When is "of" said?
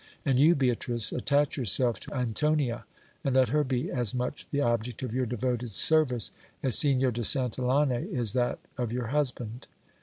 5.03-5.13, 8.79-8.91